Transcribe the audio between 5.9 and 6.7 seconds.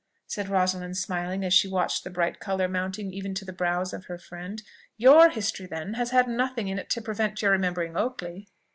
has had nothing